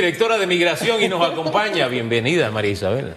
directora 0.00 0.38
de 0.38 0.46
migración 0.46 1.02
y 1.02 1.08
nos 1.08 1.28
acompaña. 1.28 1.88
Bienvenida, 1.88 2.52
María 2.52 2.70
Isabel. 2.70 3.16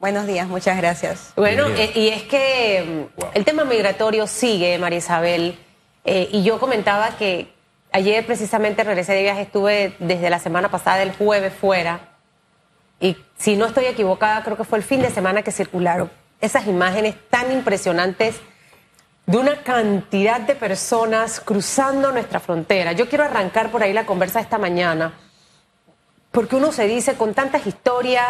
Buenos 0.00 0.26
días, 0.26 0.48
muchas 0.48 0.78
gracias. 0.78 1.34
Bueno, 1.36 1.66
eh, 1.68 1.92
y 1.94 2.08
es 2.08 2.22
que 2.22 3.06
el 3.34 3.44
tema 3.44 3.64
migratorio 3.64 4.26
sigue, 4.26 4.78
María 4.78 4.98
Isabel, 4.98 5.58
eh, 6.06 6.30
y 6.32 6.42
yo 6.42 6.58
comentaba 6.58 7.18
que 7.18 7.52
ayer 7.92 8.24
precisamente 8.24 8.82
regresé 8.82 9.12
de 9.12 9.22
viaje, 9.24 9.42
estuve 9.42 9.94
desde 9.98 10.30
la 10.30 10.38
semana 10.38 10.70
pasada, 10.70 11.02
el 11.02 11.12
jueves 11.12 11.52
fuera, 11.52 12.00
y 12.98 13.14
si 13.36 13.56
no 13.56 13.66
estoy 13.66 13.84
equivocada, 13.84 14.42
creo 14.42 14.56
que 14.56 14.64
fue 14.64 14.78
el 14.78 14.84
fin 14.84 15.02
de 15.02 15.10
semana 15.10 15.42
que 15.42 15.52
circularon 15.52 16.10
esas 16.40 16.66
imágenes 16.66 17.14
tan 17.28 17.52
impresionantes 17.52 18.36
de 19.26 19.36
una 19.36 19.56
cantidad 19.56 20.40
de 20.40 20.54
personas 20.54 21.40
cruzando 21.40 22.10
nuestra 22.10 22.40
frontera. 22.40 22.92
Yo 22.92 23.06
quiero 23.06 23.24
arrancar 23.24 23.70
por 23.70 23.82
ahí 23.82 23.92
la 23.92 24.06
conversa 24.06 24.40
esta 24.40 24.56
mañana, 24.56 25.12
porque 26.32 26.56
uno 26.56 26.72
se 26.72 26.88
dice 26.88 27.14
con 27.14 27.34
tantas 27.34 27.66
historias, 27.66 28.26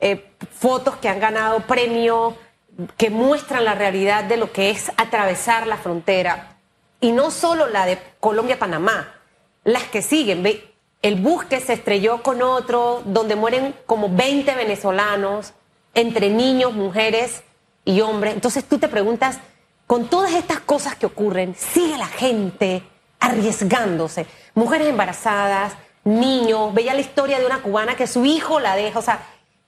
eh, 0.00 0.32
fotos 0.52 0.96
que 0.96 1.08
han 1.08 1.18
ganado 1.18 1.60
premios, 1.60 2.34
que 2.96 3.10
muestran 3.10 3.64
la 3.64 3.74
realidad 3.74 4.24
de 4.24 4.36
lo 4.36 4.52
que 4.52 4.70
es 4.70 4.92
atravesar 4.96 5.66
la 5.66 5.78
frontera, 5.78 6.58
y 7.00 7.10
no 7.12 7.30
solo 7.30 7.66
la 7.66 7.86
de 7.86 7.98
Colombia-Panamá, 8.20 9.14
las 9.64 9.84
que 9.84 10.02
siguen. 10.02 10.46
El 11.00 11.14
bus 11.16 11.44
que 11.44 11.60
se 11.60 11.74
estrelló 11.74 12.22
con 12.22 12.42
otro, 12.42 13.02
donde 13.04 13.36
mueren 13.36 13.74
como 13.86 14.08
20 14.08 14.54
venezolanos, 14.54 15.52
entre 15.94 16.28
niños, 16.28 16.74
mujeres 16.74 17.42
y 17.84 18.00
hombres. 18.00 18.34
Entonces 18.34 18.64
tú 18.64 18.78
te 18.78 18.88
preguntas, 18.88 19.38
con 19.86 20.08
todas 20.08 20.32
estas 20.34 20.60
cosas 20.60 20.96
que 20.96 21.06
ocurren, 21.06 21.54
sigue 21.54 21.96
la 21.96 22.06
gente 22.06 22.82
arriesgándose. 23.20 24.26
Mujeres 24.54 24.88
embarazadas, 24.88 25.74
niños, 26.08 26.74
veía 26.74 26.94
la 26.94 27.00
historia 27.00 27.38
de 27.38 27.46
una 27.46 27.62
cubana 27.62 27.96
que 27.96 28.06
su 28.06 28.24
hijo 28.24 28.60
la 28.60 28.76
deja, 28.76 28.98
o 28.98 29.02
sea, 29.02 29.20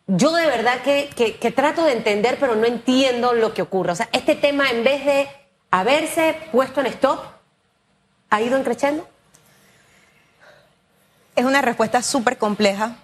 yo 0.06 0.32
de 0.32 0.46
verdad 0.46 0.80
que, 0.82 1.08
que, 1.40 1.50
trato 1.52 1.84
de 1.84 1.92
entender, 1.92 2.36
pero 2.40 2.56
no 2.56 2.66
entiendo 2.66 3.32
lo 3.32 3.54
que 3.54 3.62
ocurre. 3.62 3.92
O 3.92 3.94
sea, 3.94 4.08
este 4.10 4.34
tema 4.34 4.68
en 4.68 4.82
vez 4.82 5.04
de 5.04 5.28
haberse 5.70 6.36
puesto 6.50 6.80
en 6.80 6.86
stop, 6.86 7.20
ha 8.28 8.42
ido 8.42 8.60
creciendo. 8.64 9.06
Es 11.36 11.44
una 11.44 11.62
respuesta 11.62 12.02
súper 12.02 12.38
compleja 12.38 12.96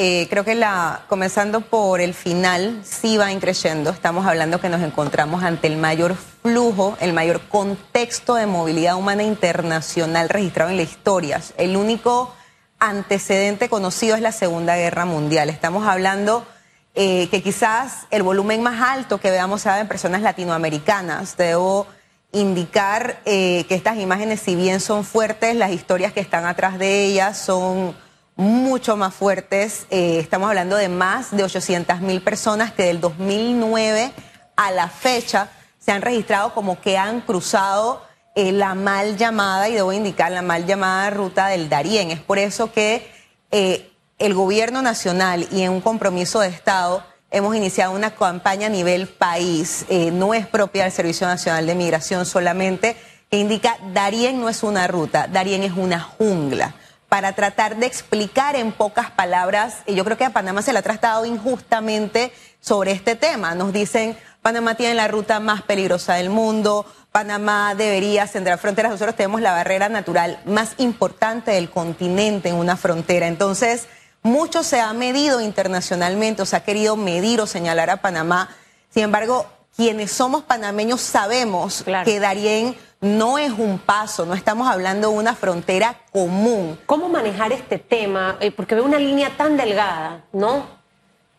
eh, 0.00 0.28
creo 0.30 0.44
que 0.44 0.54
la, 0.54 1.00
comenzando 1.08 1.60
por 1.60 2.00
el 2.00 2.14
final, 2.14 2.82
sí 2.84 3.16
va 3.16 3.32
increyendo. 3.32 3.90
Estamos 3.90 4.26
hablando 4.26 4.60
que 4.60 4.68
nos 4.68 4.80
encontramos 4.80 5.42
ante 5.42 5.66
el 5.66 5.76
mayor 5.76 6.14
flujo, 6.14 6.96
el 7.00 7.12
mayor 7.12 7.40
contexto 7.48 8.36
de 8.36 8.46
movilidad 8.46 8.94
humana 8.94 9.24
internacional 9.24 10.28
registrado 10.28 10.70
en 10.70 10.76
la 10.76 10.84
historia. 10.84 11.42
El 11.56 11.76
único 11.76 12.32
antecedente 12.78 13.68
conocido 13.68 14.16
es 14.16 14.22
la 14.22 14.32
Segunda 14.32 14.76
Guerra 14.76 15.04
Mundial. 15.04 15.48
Estamos 15.50 15.86
hablando 15.86 16.46
eh, 16.94 17.28
que 17.30 17.42
quizás 17.42 18.06
el 18.10 18.22
volumen 18.22 18.62
más 18.62 18.80
alto 18.80 19.18
que 19.18 19.30
veamos 19.30 19.62
sea 19.62 19.80
en 19.80 19.88
personas 19.88 20.22
latinoamericanas. 20.22 21.36
Debo 21.36 21.86
indicar 22.32 23.20
eh, 23.24 23.64
que 23.68 23.74
estas 23.74 23.98
imágenes, 23.98 24.40
si 24.40 24.54
bien 24.54 24.80
son 24.80 25.04
fuertes, 25.04 25.56
las 25.56 25.70
historias 25.70 26.12
que 26.12 26.20
están 26.20 26.44
atrás 26.44 26.78
de 26.78 27.04
ellas 27.04 27.38
son 27.38 27.96
mucho 28.36 28.96
más 28.96 29.14
fuertes. 29.14 29.86
Eh, 29.90 30.18
estamos 30.20 30.48
hablando 30.48 30.76
de 30.76 30.88
más 30.88 31.36
de 31.36 31.42
800 31.42 32.00
mil 32.00 32.22
personas 32.22 32.72
que 32.72 32.84
del 32.84 33.00
2009 33.00 34.12
a 34.56 34.70
la 34.70 34.88
fecha 34.88 35.48
se 35.78 35.92
han 35.92 36.02
registrado 36.02 36.52
como 36.54 36.80
que 36.80 36.98
han 36.98 37.20
cruzado 37.20 38.07
eh, 38.38 38.52
la 38.52 38.76
mal 38.76 39.16
llamada, 39.16 39.68
y 39.68 39.74
debo 39.74 39.92
indicar, 39.92 40.30
la 40.30 40.42
mal 40.42 40.64
llamada 40.64 41.10
ruta 41.10 41.48
del 41.48 41.68
Darién. 41.68 42.12
Es 42.12 42.20
por 42.20 42.38
eso 42.38 42.70
que 42.70 43.04
eh, 43.50 43.90
el 44.20 44.32
gobierno 44.32 44.80
nacional 44.80 45.48
y 45.50 45.62
en 45.62 45.72
un 45.72 45.80
compromiso 45.80 46.38
de 46.38 46.46
Estado 46.46 47.02
hemos 47.32 47.56
iniciado 47.56 47.92
una 47.92 48.14
campaña 48.14 48.68
a 48.68 48.70
nivel 48.70 49.08
país. 49.08 49.86
no 50.12 50.34
es 50.34 50.46
propia 50.46 50.84
del 50.84 50.92
Servicio 50.92 51.26
Nacional 51.26 51.66
de 51.66 51.74
Migración 51.74 52.26
solamente, 52.26 52.96
que 53.28 53.38
indica 53.38 53.76
Darién 53.92 54.40
no 54.40 54.48
es 54.48 54.62
una 54.62 54.86
ruta, 54.86 55.26
Darién 55.26 55.64
es 55.64 55.72
una 55.72 56.00
jungla 56.00 56.74
para 57.08 57.32
tratar 57.32 57.76
de 57.76 57.86
explicar 57.86 58.54
en 58.54 58.70
pocas 58.70 59.10
palabras, 59.10 59.78
y 59.86 59.94
yo 59.94 60.04
creo 60.04 60.16
que 60.16 60.26
a 60.26 60.32
Panamá 60.32 60.62
se 60.62 60.72
le 60.72 60.78
ha 60.78 60.82
tratado 60.82 61.24
injustamente 61.24 62.32
sobre 62.60 62.92
este 62.92 63.16
tema. 63.16 63.54
Nos 63.54 63.72
dicen, 63.72 64.16
Panamá 64.42 64.74
tiene 64.74 64.94
la 64.94 65.08
ruta 65.08 65.40
más 65.40 65.62
peligrosa 65.62 66.14
del 66.14 66.30
mundo, 66.30 66.86
Panamá 67.12 67.74
debería 67.74 68.26
centrar 68.26 68.58
fronteras, 68.58 68.92
nosotros 68.92 69.16
tenemos 69.16 69.40
la 69.40 69.52
barrera 69.52 69.88
natural 69.88 70.40
más 70.44 70.74
importante 70.78 71.52
del 71.52 71.70
continente 71.70 72.48
en 72.48 72.56
una 72.56 72.76
frontera. 72.76 73.26
Entonces, 73.26 73.88
mucho 74.22 74.62
se 74.62 74.80
ha 74.80 74.92
medido 74.92 75.40
internacionalmente, 75.40 76.42
o 76.42 76.46
se 76.46 76.56
ha 76.56 76.64
querido 76.64 76.96
medir 76.96 77.40
o 77.40 77.46
señalar 77.46 77.90
a 77.90 77.98
Panamá. 77.98 78.50
Sin 78.90 79.04
embargo, 79.04 79.46
quienes 79.76 80.10
somos 80.10 80.42
panameños 80.42 81.00
sabemos 81.00 81.84
que 82.04 82.20
Darién 82.20 82.76
no 83.00 83.38
es 83.38 83.52
un 83.52 83.78
paso, 83.78 84.26
no 84.26 84.34
estamos 84.34 84.68
hablando 84.68 85.10
de 85.10 85.16
una 85.16 85.34
frontera 85.34 86.00
común. 86.12 86.78
¿Cómo 86.86 87.08
manejar 87.08 87.52
este 87.52 87.78
tema? 87.78 88.36
Eh, 88.40 88.50
porque 88.50 88.74
veo 88.74 88.84
una 88.84 88.98
línea 88.98 89.30
tan 89.36 89.56
delgada, 89.56 90.24
¿no? 90.32 90.66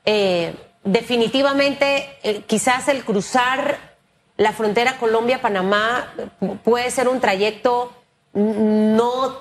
Eh, 0.06 0.56
definitivamente, 0.84 2.18
eh, 2.24 2.44
quizás 2.48 2.88
el 2.88 3.04
cruzar 3.04 3.89
la 4.40 4.54
frontera 4.54 4.98
Colombia-Panamá 4.98 6.14
puede 6.64 6.90
ser 6.92 7.10
un 7.10 7.20
trayecto 7.20 7.92
no 8.32 9.38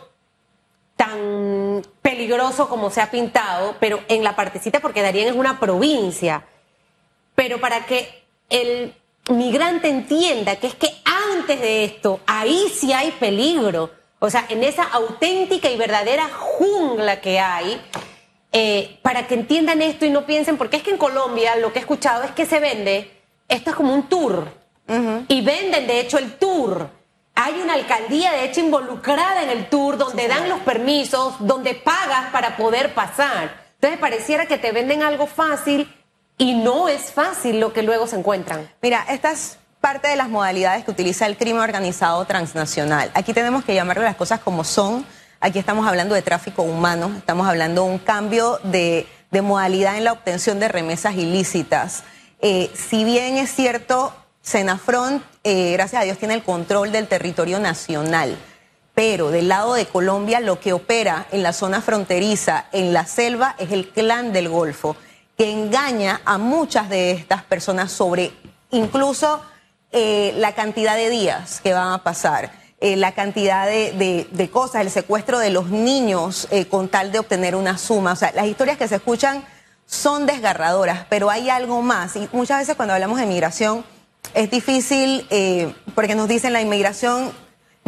tan 0.97 1.83
peligroso 2.03 2.69
como 2.69 2.91
se 2.91 3.01
ha 3.01 3.09
pintado, 3.09 3.77
pero 3.79 4.01
en 4.09 4.25
la 4.25 4.35
partecita, 4.35 4.81
porque 4.81 5.01
Darien 5.01 5.29
es 5.29 5.37
una 5.37 5.61
provincia. 5.61 6.45
Pero 7.37 7.61
para 7.61 7.87
que 7.87 8.25
el 8.51 8.93
migrante 9.31 9.89
entienda 9.89 10.57
que 10.57 10.67
es 10.67 10.75
que 10.75 10.91
antes 11.05 11.61
de 11.61 11.85
esto, 11.85 12.19
ahí 12.27 12.67
sí 12.75 12.93
hay 12.93 13.13
peligro. 13.13 13.93
O 14.19 14.29
sea, 14.31 14.47
en 14.49 14.65
esa 14.65 14.83
auténtica 14.83 15.71
y 15.71 15.77
verdadera 15.77 16.29
jungla 16.29 17.21
que 17.21 17.39
hay, 17.39 17.81
eh, 18.51 18.99
para 19.03 19.29
que 19.29 19.35
entiendan 19.35 19.81
esto 19.81 20.05
y 20.05 20.11
no 20.11 20.27
piensen, 20.27 20.57
porque 20.57 20.79
es 20.79 20.83
que 20.83 20.91
en 20.91 20.99
Colombia 20.99 21.55
lo 21.55 21.73
que 21.73 21.79
he 21.79 21.83
escuchado 21.83 22.25
es 22.25 22.33
que 22.33 22.47
se 22.47 22.59
vende, 22.59 23.13
esto 23.47 23.71
es 23.71 23.77
como 23.77 23.95
un 23.95 24.09
tour, 24.09 24.58
y 25.29 25.41
venden 25.43 25.87
de 25.87 26.01
hecho 26.01 26.19
el 26.19 26.37
tour. 26.37 26.91
Hay 27.35 27.61
una 27.61 27.75
alcaldía 27.75 28.33
de 28.33 28.45
hecho 28.45 28.61
involucrada 28.61 29.43
en 29.43 29.51
el 29.51 29.69
tour 29.69 29.97
donde 29.97 30.27
dan 30.27 30.49
los 30.49 30.61
permisos, 30.61 31.35
donde 31.39 31.75
pagas 31.75 32.31
para 32.33 32.57
poder 32.57 32.95
pasar. 32.95 33.69
Entonces 33.75 34.01
pareciera 34.01 34.47
que 34.47 34.59
te 34.59 34.73
venden 34.73 35.03
algo 35.03 35.27
fácil 35.27 35.89
y 36.37 36.55
no 36.55 36.89
es 36.89 37.13
fácil 37.13 37.61
lo 37.61 37.73
que 37.73 37.83
luego 37.83 38.07
se 38.07 38.17
encuentran. 38.17 38.69
Mira, 38.83 39.05
esta 39.09 39.31
es 39.31 39.59
parte 39.81 40.09
de 40.09 40.17
las 40.17 40.29
modalidades 40.29 40.85
que 40.85 40.91
utiliza 40.91 41.27
el 41.27 41.37
crimen 41.37 41.63
organizado 41.63 42.25
transnacional. 42.25 43.11
Aquí 43.15 43.33
tenemos 43.33 43.65
que 43.65 43.75
llamarle 43.75 44.05
las 44.05 44.17
cosas 44.17 44.41
como 44.41 44.65
son. 44.65 45.05
Aquí 45.41 45.59
estamos 45.59 45.87
hablando 45.87 46.15
de 46.15 46.23
tráfico 46.23 46.63
humano, 46.63 47.13
estamos 47.17 47.47
hablando 47.47 47.85
de 47.85 47.91
un 47.91 47.99
cambio 47.99 48.59
de, 48.65 49.07
modalidad 49.31 49.97
en 49.97 50.05
la 50.05 50.13
obtención 50.13 50.59
de 50.59 50.67
remesas 50.67 51.15
ilícitas. 51.15 52.03
Eh, 52.41 52.71
si 52.75 53.05
bien 53.05 53.37
es 53.37 53.51
cierto, 53.51 54.13
Senafront, 54.49 55.23
eh, 55.45 55.73
gracias 55.73 56.01
a 56.01 56.05
Dios, 56.07 56.17
tiene 56.17 56.33
el 56.33 56.43
control 56.43 56.91
del 56.91 57.07
territorio 57.07 57.59
nacional, 57.61 58.35
pero 58.95 59.31
del 59.31 59.49
lado 59.49 59.75
de 59.75 59.85
Colombia 59.85 60.41
lo 60.41 60.59
que 60.59 60.73
opera 60.73 61.27
en 61.33 61.43
la 61.43 61.53
zona 61.53 61.83
fronteriza, 61.83 62.65
en 62.73 62.95
la 62.95 63.05
selva, 63.05 63.57
es 63.59 63.73
el 63.73 63.91
clan 63.91 64.33
del 64.33 64.49
Golfo 64.49 64.97
que 65.37 65.53
engaña 65.53 66.23
a 66.25 66.39
muchas 66.39 66.89
de 66.89 67.11
estas 67.11 67.43
personas 67.43 67.93
sobre 67.93 68.33
incluso 68.71 69.43
eh, 69.93 70.33
la 70.39 70.55
cantidad 70.55 70.97
de 70.97 71.11
días 71.11 71.61
que 71.61 71.75
van 71.75 71.93
a 71.93 72.03
pasar, 72.03 72.51
eh, 72.81 72.97
la 72.97 73.13
cantidad 73.13 73.67
de, 73.67 74.51
cosas, 74.51 74.81
el 74.81 74.91
secuestro 74.91 75.39
de 75.39 75.51
los 75.51 75.69
niños 75.69 76.49
eh, 76.51 76.67
con 76.67 76.89
tal 76.89 77.13
de 77.13 77.19
obtener 77.19 77.55
una 77.55 77.77
suma. 77.77 78.13
O 78.13 78.17
sea, 78.17 78.33
las 78.33 78.47
historias 78.47 78.79
que 78.79 78.89
se 78.89 78.97
escuchan 78.97 79.45
son 79.85 80.25
desgarradoras, 80.25 81.05
pero 81.11 81.29
hay 81.29 81.51
algo 81.51 81.83
más. 81.83 82.17
Y 82.17 82.31
muchas 82.33 82.61
veces 82.61 82.77
cuando 82.77 82.95
hablamos 82.95 83.21
de 83.21 83.27
migración 83.27 83.85
es 84.35 84.51
difícil 84.51 85.27
porque 85.95 86.15
nos 86.15 86.29
dicen 86.29 86.53
la 86.53 86.61
inmigración 86.61 87.33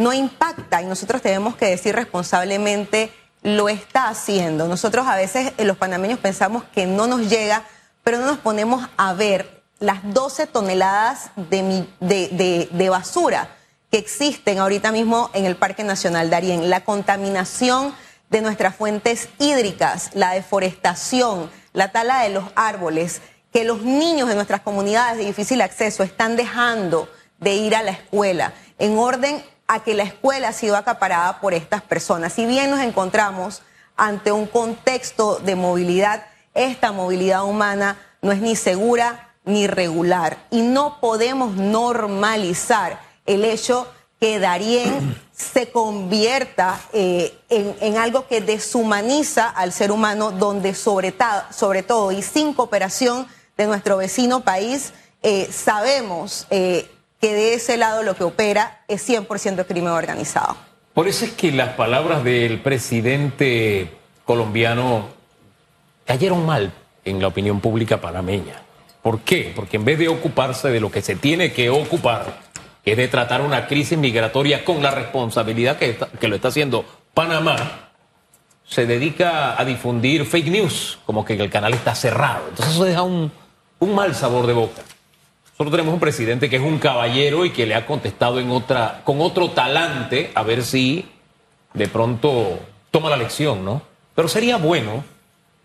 no 0.01 0.13
impacta 0.13 0.81
y 0.81 0.85
nosotros 0.85 1.21
tenemos 1.21 1.55
que 1.55 1.67
decir 1.67 1.95
responsablemente 1.95 3.13
lo 3.43 3.69
está 3.69 4.09
haciendo. 4.09 4.67
Nosotros 4.67 5.07
a 5.07 5.15
veces 5.15 5.53
eh, 5.57 5.65
los 5.65 5.77
panameños 5.77 6.19
pensamos 6.19 6.63
que 6.75 6.85
no 6.85 7.07
nos 7.07 7.29
llega, 7.29 7.63
pero 8.03 8.19
no 8.19 8.25
nos 8.25 8.39
ponemos 8.39 8.87
a 8.97 9.13
ver 9.13 9.61
las 9.79 9.99
12 10.13 10.47
toneladas 10.47 11.31
de, 11.35 11.87
de, 11.99 12.89
basura 12.89 13.49
que 13.89 13.97
existen 13.97 14.59
ahorita 14.59 14.91
mismo 14.91 15.31
en 15.33 15.45
el 15.45 15.55
Parque 15.55 15.83
Nacional 15.83 16.29
Darién, 16.29 16.69
la 16.69 16.83
contaminación 16.83 17.93
de 18.29 18.41
nuestras 18.41 18.75
fuentes 18.75 19.27
hídricas, 19.39 20.11
la 20.13 20.33
deforestación, 20.33 21.49
la 21.73 21.91
tala 21.91 22.21
de 22.21 22.29
los 22.29 22.45
árboles, 22.55 23.21
que 23.51 23.63
los 23.63 23.81
niños 23.81 24.29
de 24.29 24.35
nuestras 24.35 24.61
comunidades 24.61 25.17
de 25.17 25.25
difícil 25.25 25.61
acceso 25.61 26.03
están 26.03 26.35
dejando 26.35 27.09
de 27.39 27.55
ir 27.55 27.75
a 27.75 27.83
la 27.83 27.91
escuela 27.91 28.53
en 28.79 28.97
orden 28.97 29.43
a 29.67 29.83
que 29.83 29.93
la 29.93 30.03
escuela 30.03 30.49
ha 30.49 30.53
sido 30.53 30.77
acaparada 30.77 31.39
por 31.39 31.53
estas 31.53 31.81
personas. 31.81 32.33
Si 32.33 32.45
bien 32.45 32.71
nos 32.71 32.81
encontramos 32.81 33.61
ante 34.01 34.31
un 34.31 34.47
contexto 34.47 35.35
de 35.37 35.55
movilidad. 35.55 36.25
Esta 36.55 36.91
movilidad 36.91 37.45
humana 37.45 37.97
no 38.21 38.31
es 38.31 38.41
ni 38.41 38.55
segura 38.55 39.35
ni 39.45 39.67
regular 39.67 40.37
y 40.49 40.61
no 40.61 40.99
podemos 40.99 41.55
normalizar 41.55 42.99
el 43.27 43.45
hecho 43.45 43.87
que 44.19 44.39
Darien 44.39 45.15
se 45.31 45.71
convierta 45.71 46.79
eh, 46.93 47.37
en, 47.49 47.97
algo 47.97 48.27
que 48.27 48.41
deshumaniza 48.41 49.49
al 49.49 49.71
ser 49.71 49.91
humano, 49.91 50.31
donde 50.31 50.73
sobre, 50.73 51.15
sobre 51.51 51.83
todo 51.83 52.11
y 52.11 52.23
sin 52.23 52.53
cooperación 52.53 53.27
de 53.61 53.67
nuestro 53.67 53.97
vecino 53.97 54.41
país, 54.41 54.93
eh, 55.23 55.47
sabemos 55.51 56.47
eh, 56.49 56.89
que 57.19 57.33
de 57.33 57.53
ese 57.53 57.77
lado 57.77 58.03
lo 58.03 58.15
que 58.15 58.23
opera 58.23 58.81
es 58.87 59.07
100% 59.07 59.65
crimen 59.67 59.91
organizado. 59.91 60.57
Por 60.93 61.07
eso 61.07 61.25
es 61.25 61.31
que 61.31 61.51
las 61.51 61.75
palabras 61.75 62.23
del 62.23 62.59
presidente 62.59 63.91
colombiano 64.25 65.09
cayeron 66.05 66.45
mal 66.45 66.73
en 67.05 67.21
la 67.21 67.27
opinión 67.27 67.61
pública 67.61 68.01
panameña. 68.01 68.63
¿Por 69.01 69.21
qué? 69.21 69.53
Porque 69.55 69.77
en 69.77 69.85
vez 69.85 69.99
de 69.99 70.09
ocuparse 70.09 70.69
de 70.69 70.79
lo 70.79 70.91
que 70.91 71.01
se 71.01 71.15
tiene 71.15 71.53
que 71.53 71.69
ocupar, 71.69 72.41
que 72.83 72.91
es 72.91 72.97
de 72.97 73.07
tratar 73.07 73.41
una 73.41 73.67
crisis 73.67 73.97
migratoria 73.97 74.65
con 74.65 74.81
la 74.81 74.91
responsabilidad 74.91 75.77
que, 75.77 75.97
que 76.19 76.27
lo 76.27 76.35
está 76.35 76.49
haciendo 76.49 76.83
Panamá, 77.13 77.89
se 78.67 78.85
dedica 78.85 79.59
a 79.59 79.65
difundir 79.65 80.25
fake 80.25 80.47
news, 80.47 80.99
como 81.05 81.23
que 81.25 81.33
el 81.33 81.49
canal 81.49 81.73
está 81.73 81.93
cerrado. 81.93 82.47
Entonces 82.49 82.75
eso 82.75 82.85
deja 82.85 83.01
un, 83.01 83.31
un 83.81 83.95
mal 83.95 84.13
sabor 84.15 84.47
de 84.47 84.53
boca. 84.53 84.81
Nosotros 85.51 85.71
tenemos 85.71 85.93
un 85.93 85.99
presidente 85.99 86.49
que 86.49 86.55
es 86.57 86.61
un 86.61 86.77
caballero 86.77 87.45
y 87.45 87.49
que 87.49 87.65
le 87.65 87.75
ha 87.75 87.85
contestado 87.85 88.39
en 88.39 88.51
otra, 88.51 89.01
con 89.03 89.21
otro 89.21 89.49
talante, 89.49 90.31
a 90.35 90.43
ver 90.43 90.63
si 90.63 91.05
de 91.73 91.87
pronto 91.87 92.59
toma 92.91 93.09
la 93.09 93.17
lección, 93.17 93.65
¿no? 93.65 93.81
Pero 94.15 94.27
sería 94.27 94.57
bueno 94.57 95.03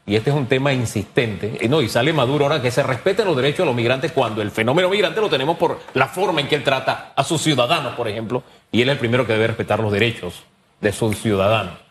y 0.06 0.16
este 0.16 0.30
es 0.30 0.36
un 0.36 0.46
tema 0.46 0.72
insistente, 0.72 1.58
y, 1.60 1.68
no, 1.68 1.82
y 1.82 1.88
sale 1.88 2.12
Maduro 2.12 2.44
ahora 2.44 2.62
que 2.62 2.70
se 2.70 2.82
respeten 2.82 3.26
los 3.26 3.36
derechos 3.36 3.58
de 3.58 3.66
los 3.66 3.74
migrantes 3.74 4.12
cuando 4.12 4.40
el 4.40 4.52
fenómeno 4.52 4.88
migrante 4.88 5.20
lo 5.20 5.28
tenemos 5.28 5.56
por 5.58 5.80
la 5.94 6.06
forma 6.06 6.40
en 6.40 6.46
que 6.46 6.54
él 6.54 6.62
trata 6.62 7.12
a 7.16 7.24
sus 7.24 7.42
ciudadanos, 7.42 7.94
por 7.96 8.06
ejemplo, 8.06 8.44
y 8.70 8.82
él 8.82 8.88
es 8.88 8.92
el 8.92 8.98
primero 9.00 9.26
que 9.26 9.32
debe 9.32 9.48
respetar 9.48 9.80
los 9.80 9.90
derechos 9.90 10.44
de 10.80 10.92
sus 10.92 11.18
ciudadanos. 11.18 11.85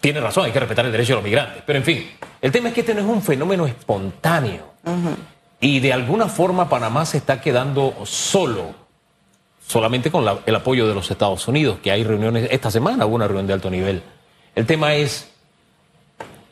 Tiene 0.00 0.20
razón, 0.20 0.46
hay 0.46 0.52
que 0.52 0.60
respetar 0.60 0.86
el 0.86 0.92
derecho 0.92 1.12
de 1.12 1.16
los 1.16 1.24
migrantes, 1.24 1.62
pero 1.66 1.78
en 1.78 1.84
fin, 1.84 2.10
el 2.40 2.50
tema 2.50 2.68
es 2.68 2.74
que 2.74 2.80
este 2.80 2.94
no 2.94 3.00
es 3.00 3.06
un 3.06 3.22
fenómeno 3.22 3.66
espontáneo. 3.66 4.70
Y 5.60 5.80
de 5.80 5.92
alguna 5.92 6.28
forma 6.28 6.68
Panamá 6.68 7.04
se 7.04 7.18
está 7.18 7.40
quedando 7.40 7.94
solo, 8.04 8.74
solamente 9.66 10.10
con 10.10 10.24
el 10.46 10.54
apoyo 10.54 10.88
de 10.88 10.94
los 10.94 11.10
Estados 11.10 11.46
Unidos, 11.46 11.78
que 11.82 11.90
hay 11.90 12.02
reuniones, 12.02 12.48
esta 12.50 12.70
semana 12.70 13.04
hubo 13.04 13.16
una 13.16 13.26
reunión 13.26 13.46
de 13.46 13.52
alto 13.52 13.70
nivel. 13.70 14.02
El 14.54 14.66
tema 14.66 14.94
es 14.94 15.30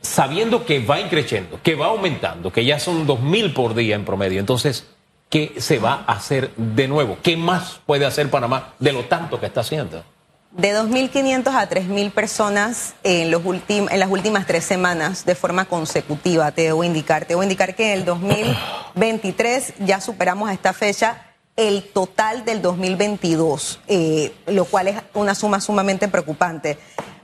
sabiendo 0.02 0.64
que 0.64 0.84
va 0.84 1.00
increciendo, 1.00 1.58
que 1.62 1.74
va 1.74 1.86
aumentando, 1.86 2.52
que 2.52 2.64
ya 2.64 2.78
son 2.78 3.06
2.000 3.06 3.54
por 3.54 3.74
día 3.74 3.96
en 3.96 4.04
promedio. 4.04 4.40
Entonces, 4.40 4.86
¿qué 5.30 5.54
se 5.58 5.78
va 5.78 6.04
a 6.06 6.12
hacer 6.12 6.50
de 6.56 6.86
nuevo? 6.86 7.18
¿Qué 7.22 7.36
más 7.36 7.80
puede 7.86 8.06
hacer 8.06 8.30
Panamá 8.30 8.74
de 8.78 8.92
lo 8.92 9.04
tanto 9.04 9.40
que 9.40 9.46
está 9.46 9.62
haciendo? 9.62 10.04
De 10.50 10.74
2.500 10.74 11.46
a 11.54 11.68
3.000 11.68 12.10
personas 12.10 12.94
en, 13.02 13.30
los 13.30 13.42
en 13.68 14.00
las 14.00 14.10
últimas 14.10 14.46
tres 14.46 14.64
semanas 14.64 15.26
de 15.26 15.34
forma 15.34 15.66
consecutiva, 15.66 16.50
te 16.52 16.62
debo 16.62 16.84
indicar. 16.84 17.26
Te 17.26 17.34
debo 17.34 17.42
indicar 17.42 17.74
que 17.74 17.92
en 17.92 17.98
el 17.98 18.04
2023 18.06 19.74
ya 19.80 20.00
superamos 20.00 20.48
a 20.48 20.54
esta 20.54 20.72
fecha 20.72 21.28
el 21.54 21.90
total 21.92 22.44
del 22.44 22.62
2022, 22.62 23.80
eh, 23.88 24.32
lo 24.46 24.64
cual 24.64 24.88
es 24.88 24.96
una 25.12 25.34
suma 25.34 25.60
sumamente 25.60 26.08
preocupante. 26.08 26.78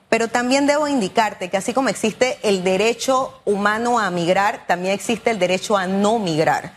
Pero 0.08 0.28
también 0.28 0.66
debo 0.66 0.86
indicarte 0.86 1.48
que 1.48 1.56
así 1.56 1.72
como 1.72 1.88
existe 1.88 2.38
el 2.42 2.62
derecho 2.62 3.40
humano 3.44 3.98
a 3.98 4.10
migrar, 4.10 4.66
también 4.66 4.92
existe 4.92 5.30
el 5.30 5.38
derecho 5.38 5.76
a 5.76 5.86
no 5.86 6.18
migrar. 6.18 6.74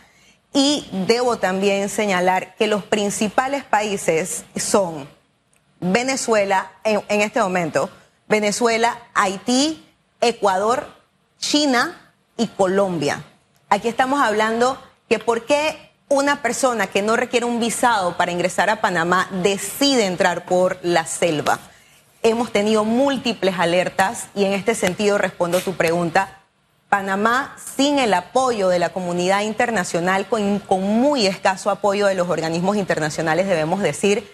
Y 0.54 0.88
debo 1.06 1.36
también 1.36 1.88
señalar 1.88 2.54
que 2.56 2.68
los 2.68 2.84
principales 2.84 3.64
países 3.64 4.44
son 4.56 5.08
Venezuela, 5.80 6.72
en, 6.84 7.20
este 7.20 7.40
momento, 7.40 7.90
Venezuela, 8.28 8.98
Haití, 9.14 9.86
Ecuador, 10.20 10.88
China 11.38 12.12
y 12.36 12.48
Colombia. 12.48 13.24
Aquí 13.68 13.88
estamos 13.88 14.20
hablando 14.20 14.80
que 15.08 15.18
por 15.18 15.44
qué 15.44 15.92
una 16.08 16.42
persona 16.42 16.86
que 16.86 17.02
no 17.02 17.16
requiere 17.16 17.46
un 17.46 17.60
visado 17.60 18.16
para 18.16 18.32
ingresar 18.32 18.70
a 18.70 18.80
Panamá 18.80 19.28
decide 19.42 20.06
entrar 20.06 20.46
por 20.46 20.78
la 20.82 21.06
selva 21.06 21.58
hemos 22.22 22.52
tenido 22.52 22.84
múltiples 22.84 23.58
alertas 23.58 24.28
y 24.34 24.44
en 24.44 24.52
este 24.52 24.74
sentido 24.74 25.18
respondo 25.18 25.60
tu 25.60 25.74
pregunta. 25.74 26.34
Panamá, 26.88 27.54
sin 27.76 27.98
el 27.98 28.14
apoyo 28.14 28.68
de 28.68 28.78
la 28.78 28.88
comunidad 28.90 29.42
internacional, 29.42 30.26
con, 30.26 30.62
muy 30.70 31.26
escaso 31.26 31.70
apoyo 31.70 32.06
de 32.06 32.14
los 32.14 32.30
organismos 32.30 32.76
internacionales, 32.78 33.46
debemos 33.46 33.82
decir, 33.82 34.30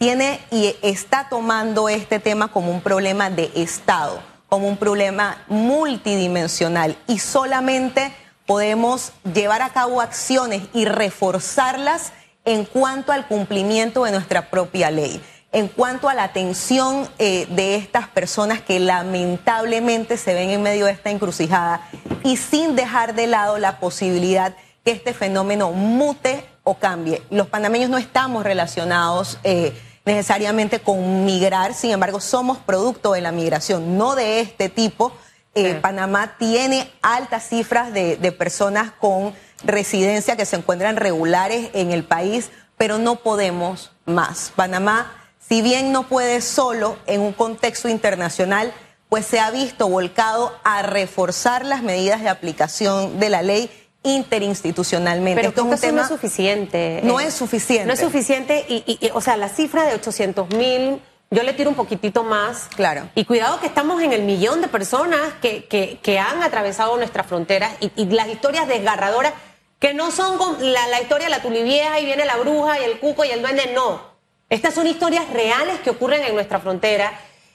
tiene 0.00 0.40
y 0.50 0.74
está 0.80 1.28
tomando 1.28 1.90
este 1.90 2.20
tema 2.20 2.48
como 2.48 2.72
un 2.72 2.80
problema 2.80 3.28
de 3.28 3.50
Estado, 3.54 4.22
como 4.48 4.66
un 4.66 4.78
problema 4.78 5.44
multidimensional 5.46 6.96
y 7.06 7.18
solamente 7.18 8.10
podemos 8.46 9.12
llevar 9.34 9.60
a 9.60 9.68
cabo 9.68 10.00
acciones 10.00 10.62
y 10.72 10.86
reforzarlas 10.86 12.14
en 12.46 12.64
cuanto 12.64 13.12
al 13.12 13.28
cumplimiento 13.28 14.04
de 14.04 14.12
nuestra 14.12 14.48
propia 14.48 14.90
ley 14.90 15.22
en 15.52 15.68
cuanto 15.68 16.08
a 16.08 16.14
la 16.14 16.24
atención 16.24 17.06
eh, 17.18 17.46
de 17.50 17.74
estas 17.74 18.08
personas 18.08 18.62
que 18.62 18.80
lamentablemente 18.80 20.16
se 20.16 20.32
ven 20.32 20.48
en 20.48 20.62
medio 20.62 20.86
de 20.86 20.92
esta 20.92 21.10
encrucijada 21.10 21.86
y 22.22 22.36
sin 22.36 22.74
dejar 22.74 23.14
de 23.14 23.26
lado 23.26 23.58
la 23.58 23.80
posibilidad 23.80 24.54
que 24.84 24.92
este 24.92 25.12
fenómeno 25.12 25.72
mute 25.72 26.46
o 26.62 26.74
cambie. 26.74 27.22
Los 27.30 27.48
panameños 27.48 27.90
no 27.90 27.98
estamos 27.98 28.44
relacionados 28.44 29.38
eh, 29.42 29.74
necesariamente 30.14 30.80
con 30.80 31.24
migrar, 31.24 31.74
sin 31.74 31.90
embargo 31.90 32.20
somos 32.20 32.58
producto 32.58 33.12
de 33.12 33.20
la 33.20 33.32
migración, 33.32 33.96
no 33.96 34.14
de 34.14 34.40
este 34.40 34.68
tipo. 34.68 35.12
Eh, 35.54 35.74
Panamá 35.74 36.36
tiene 36.38 36.90
altas 37.02 37.48
cifras 37.48 37.92
de, 37.92 38.16
de 38.16 38.32
personas 38.32 38.92
con 38.92 39.34
residencia 39.64 40.36
que 40.36 40.46
se 40.46 40.56
encuentran 40.56 40.96
regulares 40.96 41.70
en 41.74 41.90
el 41.90 42.04
país, 42.04 42.50
pero 42.76 42.98
no 42.98 43.16
podemos 43.16 43.90
más. 44.04 44.52
Panamá 44.54 45.12
si 45.50 45.62
bien 45.62 45.90
no 45.90 46.04
puede 46.04 46.42
solo 46.42 46.96
en 47.06 47.22
un 47.22 47.32
contexto 47.32 47.88
internacional, 47.88 48.72
pues 49.08 49.26
se 49.26 49.40
ha 49.40 49.50
visto 49.50 49.88
volcado 49.88 50.56
a 50.62 50.82
reforzar 50.82 51.66
las 51.66 51.82
medidas 51.82 52.20
de 52.20 52.28
aplicación 52.28 53.18
de 53.18 53.30
la 53.30 53.42
ley 53.42 53.68
interinstitucionalmente. 54.02 55.36
Pero 55.36 55.48
Esto 55.50 55.86
es 55.86 55.92
no 55.92 56.02
es 56.02 56.08
suficiente. 56.08 57.00
No 57.04 57.20
es 57.20 57.34
suficiente. 57.34 57.86
No 57.86 57.92
es 57.92 58.00
suficiente 58.00 58.64
y, 58.68 59.10
o 59.12 59.20
sea, 59.20 59.36
la 59.36 59.48
cifra 59.48 59.84
de 59.84 59.94
800 59.94 60.50
mil, 60.54 61.00
yo 61.30 61.42
le 61.42 61.52
tiro 61.52 61.70
un 61.70 61.76
poquitito 61.76 62.24
más. 62.24 62.68
Claro. 62.74 63.08
Y 63.14 63.24
cuidado 63.24 63.60
que 63.60 63.66
estamos 63.66 64.02
en 64.02 64.12
el 64.12 64.22
millón 64.22 64.60
de 64.60 64.68
personas 64.68 65.20
que, 65.42 65.66
que, 65.66 66.18
han 66.18 66.42
atravesado 66.42 66.96
nuestras 66.96 67.26
fronteras 67.26 67.72
y, 67.80 68.06
las 68.06 68.28
historias 68.28 68.66
desgarradoras 68.68 69.32
que 69.78 69.94
no 69.94 70.10
son 70.10 70.38
la, 70.60 70.86
la 70.88 71.00
historia 71.00 71.26
de 71.26 71.30
la 71.30 71.42
tulivieja 71.42 72.00
y 72.00 72.04
viene 72.04 72.24
la 72.24 72.36
bruja 72.36 72.80
y 72.80 72.84
el 72.84 72.98
cuco 73.00 73.24
y 73.24 73.30
el 73.30 73.40
duende, 73.42 73.72
no. 73.74 74.10
Estas 74.50 74.74
son 74.74 74.86
historias 74.86 75.30
reales 75.30 75.78
que 75.80 75.90
ocurren 75.90 76.22
en 76.22 76.34
nuestra 76.34 76.58
frontera 76.58 77.12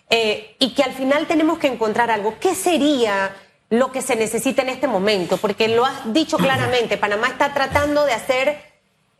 eh, 0.09 0.55
y 0.59 0.73
que 0.73 0.83
al 0.83 0.93
final 0.93 1.27
tenemos 1.27 1.59
que 1.59 1.67
encontrar 1.67 2.11
algo. 2.11 2.35
¿Qué 2.39 2.55
sería 2.55 3.35
lo 3.79 3.91
que 3.91 4.01
se 4.01 4.15
necesita 4.15 4.61
en 4.61 4.69
este 4.69 4.87
momento? 4.87 5.37
Porque 5.37 5.67
lo 5.67 5.85
has 5.85 6.13
dicho 6.13 6.37
claramente, 6.37 6.97
Panamá 6.97 7.27
está 7.27 7.53
tratando 7.53 8.05
de 8.05 8.13
hacer 8.13 8.61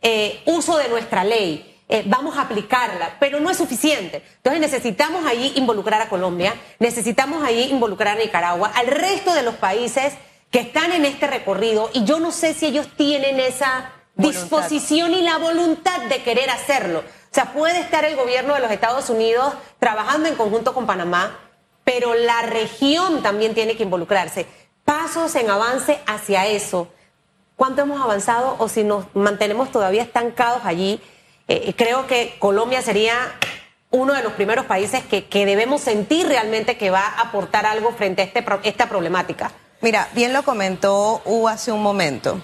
eh, 0.02 0.40
uso 0.46 0.76
de 0.76 0.88
nuestra 0.88 1.24
ley. 1.24 1.72
Eh, 1.88 2.02
vamos 2.06 2.36
a 2.36 2.42
aplicarla, 2.42 3.16
pero 3.20 3.38
no 3.38 3.48
es 3.48 3.56
suficiente. 3.56 4.22
Entonces 4.38 4.60
necesitamos 4.60 5.24
ahí 5.24 5.52
involucrar 5.54 6.02
a 6.02 6.08
Colombia, 6.08 6.54
necesitamos 6.80 7.44
ahí 7.44 7.70
involucrar 7.70 8.16
a 8.16 8.20
Nicaragua, 8.20 8.72
al 8.74 8.88
resto 8.88 9.32
de 9.34 9.42
los 9.42 9.54
países 9.54 10.14
que 10.50 10.60
están 10.60 10.92
en 10.92 11.04
este 11.04 11.26
recorrido 11.26 11.90
y 11.92 12.04
yo 12.04 12.18
no 12.18 12.32
sé 12.32 12.54
si 12.54 12.66
ellos 12.66 12.88
tienen 12.96 13.38
esa 13.38 13.92
disposición 14.16 15.12
y 15.12 15.22
la 15.22 15.38
voluntad 15.38 16.00
de 16.08 16.22
querer 16.22 16.50
hacerlo. 16.50 17.00
O 17.00 17.34
sea, 17.34 17.52
puede 17.52 17.80
estar 17.80 18.04
el 18.04 18.16
gobierno 18.16 18.54
de 18.54 18.60
los 18.60 18.70
Estados 18.70 19.10
Unidos 19.10 19.54
trabajando 19.78 20.28
en 20.28 20.36
conjunto 20.36 20.72
con 20.72 20.86
Panamá, 20.86 21.38
pero 21.86 22.14
la 22.14 22.42
región 22.42 23.22
también 23.22 23.54
tiene 23.54 23.76
que 23.76 23.84
involucrarse. 23.84 24.44
Pasos 24.84 25.36
en 25.36 25.48
avance 25.48 26.00
hacia 26.08 26.44
eso. 26.48 26.88
¿Cuánto 27.54 27.82
hemos 27.82 28.02
avanzado 28.02 28.56
o 28.58 28.68
si 28.68 28.82
nos 28.82 29.06
mantenemos 29.14 29.70
todavía 29.70 30.02
estancados 30.02 30.62
allí? 30.64 31.00
Eh, 31.46 31.74
creo 31.76 32.08
que 32.08 32.34
Colombia 32.40 32.82
sería 32.82 33.14
uno 33.92 34.14
de 34.14 34.24
los 34.24 34.32
primeros 34.32 34.66
países 34.66 35.04
que, 35.04 35.46
debemos 35.46 35.80
sentir 35.80 36.26
realmente 36.26 36.76
que 36.76 36.90
va 36.90 37.06
a 37.06 37.20
aportar 37.20 37.66
algo 37.66 37.92
frente 37.92 38.20
a 38.20 38.24
este, 38.24 38.44
esta 38.64 38.88
problemática. 38.88 39.52
Mira, 39.80 40.08
bien 40.12 40.32
lo 40.32 40.42
comentó 40.42 41.22
Hugo 41.24 41.48
hace 41.48 41.70
un 41.70 41.84
momento. 41.84 42.40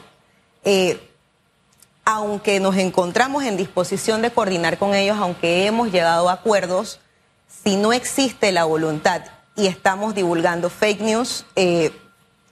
Eh, 0.62 1.00
aunque 2.04 2.60
nos 2.60 2.76
encontramos 2.76 3.42
en 3.42 3.56
disposición 3.56 4.22
de 4.22 4.30
coordinar 4.30 4.78
con 4.78 4.94
ellos, 4.94 5.16
aunque 5.18 5.66
hemos 5.66 5.90
llegado 5.90 6.28
a 6.28 6.34
acuerdos, 6.34 7.00
si 7.64 7.76
no 7.76 7.92
existe 7.92 8.52
la 8.52 8.64
voluntad 8.64 9.22
y 9.54 9.66
estamos 9.66 10.14
divulgando 10.14 10.70
fake 10.70 11.00
news, 11.00 11.44
eh, 11.56 11.92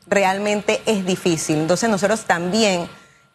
realmente 0.06 0.82
es 0.86 1.04
difícil. 1.04 1.58
Entonces 1.58 1.88
nosotros 1.88 2.24
también 2.24 2.88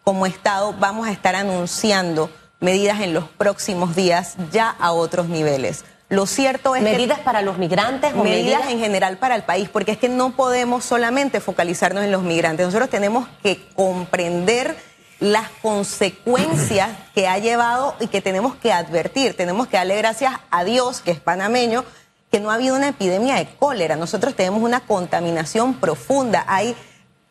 como 0.04 0.26
Estado 0.26 0.74
vamos 0.74 1.08
a 1.08 1.12
estar 1.12 1.36
anunciando 1.36 2.30
medidas 2.60 3.02
en 3.02 3.14
los 3.14 3.26
próximos 3.26 3.96
días 3.96 4.36
ya 4.52 4.70
a 4.70 4.92
otros 4.92 5.28
niveles. 5.28 5.84
Lo 6.08 6.28
cierto 6.28 6.76
es 6.76 6.84
medidas 6.84 7.20
para 7.20 7.42
los 7.42 7.58
migrantes 7.58 8.14
o 8.14 8.24
medidas, 8.24 8.70
en 8.70 8.80
general 8.80 9.18
para 9.18 9.36
el 9.36 9.44
país, 9.44 9.70
porque 9.70 9.94
es 9.94 9.98
que 9.98 10.08
no 10.08 10.36
podemos 10.36 10.86
solamente 10.86 11.42
focalizarnos 11.42 12.04
en 12.04 12.12
los 12.12 12.22
migrantes. 12.22 12.66
Nosotros 12.68 12.92
tenemos 12.92 13.28
que 13.42 13.68
comprender 13.76 14.78
las 15.20 15.50
consecuencias 15.62 16.90
que 17.14 17.28
ha 17.28 17.38
llevado 17.38 17.96
y 18.00 18.08
que 18.08 18.22
tenemos 18.22 18.56
que 18.56 18.74
advertir. 18.74 19.36
Tenemos 19.36 19.68
que 19.68 19.78
darle 19.78 19.98
gracias 19.98 20.34
a 20.52 20.64
Dios, 20.64 21.02
que 21.02 21.12
es 21.12 21.20
panameño, 21.20 21.86
que 22.32 22.40
no 22.40 22.52
ha 22.52 22.56
habido 22.56 22.76
una 22.76 22.90
epidemia 22.90 23.36
de 23.36 23.48
cólera. 23.48 23.96
Nosotros 23.96 24.36
tenemos 24.36 24.62
una 24.62 24.82
contaminación 24.82 25.76
profunda. 25.76 26.44
Hay, 26.48 26.76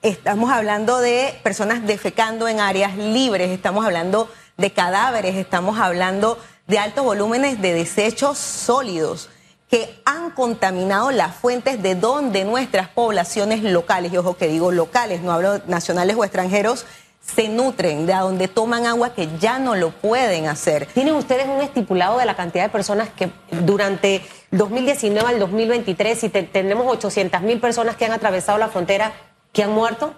estamos 0.03 0.51
hablando 0.51 0.99
de 0.99 1.39
personas 1.43 1.87
defecando 1.87 2.49
en 2.49 2.61
áreas 2.61 2.97
libres, 2.97 3.51
estamos 3.51 3.85
hablando 3.85 4.31
de 4.57 4.73
cadáveres, 4.73 5.37
estamos 5.37 5.79
hablando 5.79 6.39
de 6.67 6.79
altos 6.79 7.05
volúmenes 7.05 7.61
de 7.61 7.75
desechos 7.75 8.39
sólidos 8.39 9.29
que 9.69 10.01
han 10.05 10.31
contaminado 10.31 11.11
las 11.11 11.35
fuentes 11.35 11.83
de 11.83 11.95
donde 11.95 12.45
nuestras 12.45 12.89
poblaciones 12.89 13.63
locales, 13.63 14.13
y 14.13 14.17
ojo 14.17 14.37
que 14.37 14.47
digo 14.47 14.71
locales, 14.71 15.21
no 15.23 15.33
hablo 15.33 15.61
nacionales 15.67 16.17
o 16.17 16.25
extranjeros, 16.25 16.87
se 17.25 17.49
nutren, 17.49 18.07
de 18.07 18.15
donde 18.15 18.49
toman 18.49 18.87
agua 18.87 19.15
que 19.15 19.29
ya 19.39 19.59
no 19.59 19.75
lo 19.75 19.91
pueden 19.91 20.47
hacer. 20.47 20.87
¿Tienen 20.87 21.15
ustedes 21.15 21.47
un 21.47 21.63
estipulado 21.63 22.19
de 22.19 22.27
la 22.27 22.37
cantidad 22.37 22.65
de 22.65 22.71
personas 22.71 23.09
que 23.09 23.31
durante 23.51 24.23
2019 24.51 25.29
al 25.29 25.39
2023, 25.41 26.19
si 26.19 26.29
tenemos 26.29 26.87
800 26.87 27.41
mil 27.43 27.61
personas 27.61 27.97
que 27.97 28.05
han 28.05 28.13
atravesado 28.13 28.59
la 28.59 28.69
frontera, 28.69 29.13
que 29.53 29.63
han 29.63 29.73
muerto? 29.73 30.15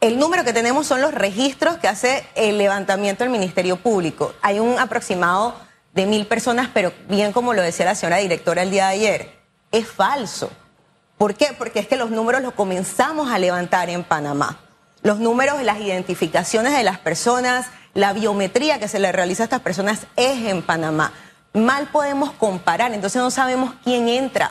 El 0.00 0.18
número 0.18 0.44
que 0.44 0.54
tenemos 0.54 0.86
son 0.86 1.02
los 1.02 1.12
registros 1.12 1.76
que 1.76 1.88
hace 1.88 2.24
el 2.34 2.56
levantamiento 2.56 3.22
del 3.22 3.30
Ministerio 3.30 3.76
Público. 3.76 4.32
Hay 4.40 4.58
un 4.58 4.78
aproximado 4.78 5.54
de 5.92 6.06
mil 6.06 6.26
personas, 6.26 6.70
pero 6.72 6.92
bien 7.08 7.32
como 7.32 7.52
lo 7.52 7.60
decía 7.60 7.84
la 7.84 7.94
señora 7.94 8.16
directora 8.16 8.62
el 8.62 8.70
día 8.70 8.86
de 8.86 8.92
ayer, 8.92 9.38
es 9.72 9.86
falso. 9.86 10.50
¿Por 11.18 11.34
qué? 11.34 11.48
Porque 11.58 11.80
es 11.80 11.86
que 11.86 11.96
los 11.96 12.10
números 12.10 12.40
los 12.40 12.54
comenzamos 12.54 13.30
a 13.30 13.38
levantar 13.38 13.90
en 13.90 14.02
Panamá. 14.02 14.58
Los 15.02 15.18
números, 15.18 15.62
las 15.62 15.80
identificaciones 15.80 16.72
de 16.72 16.82
las 16.82 16.98
personas, 16.98 17.66
la 17.94 18.12
biometría 18.12 18.78
que 18.78 18.88
se 18.88 18.98
le 18.98 19.12
realiza 19.12 19.42
a 19.42 19.44
estas 19.44 19.60
personas 19.60 20.06
es 20.16 20.46
en 20.46 20.62
Panamá. 20.62 21.12
Mal 21.54 21.88
podemos 21.88 22.32
comparar, 22.32 22.92
entonces 22.92 23.20
no 23.20 23.30
sabemos 23.30 23.74
quién 23.82 24.08
entra, 24.08 24.50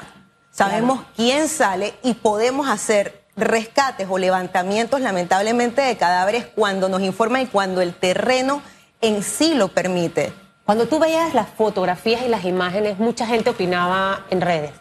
sabemos 0.51 1.01
quién 1.15 1.47
sale 1.47 1.93
y 2.03 2.15
podemos 2.15 2.67
hacer 2.67 3.23
rescates 3.37 4.07
o 4.09 4.17
levantamientos 4.17 4.99
lamentablemente 4.99 5.81
de 5.81 5.97
cadáveres 5.97 6.45
cuando 6.45 6.89
nos 6.89 7.01
informa 7.01 7.41
y 7.41 7.45
cuando 7.45 7.81
el 7.81 7.93
terreno 7.93 8.61
en 9.01 9.23
sí 9.23 9.53
lo 9.53 9.69
permite. 9.69 10.33
Cuando 10.65 10.87
tú 10.87 10.99
veías 10.99 11.33
las 11.33 11.47
fotografías 11.49 12.21
y 12.23 12.27
las 12.27 12.43
imágenes, 12.43 12.99
mucha 12.99 13.25
gente 13.25 13.49
opinaba 13.51 14.25
en 14.29 14.41
redes. 14.41 14.71